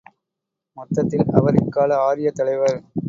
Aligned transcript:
மொத்தத்தில் 0.77 1.25
அவர் 1.33 1.55
இக்கால 1.55 1.99
ஆரியத் 2.07 2.35
தலைவர். 2.35 2.77